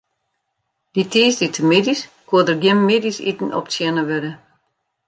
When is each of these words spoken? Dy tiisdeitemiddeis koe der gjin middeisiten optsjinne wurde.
Dy 0.93 1.01
tiisdeitemiddeis 1.11 2.01
koe 2.27 2.41
der 2.47 2.57
gjin 2.61 2.81
middeisiten 2.89 3.55
optsjinne 3.59 4.03
wurde. 4.09 4.31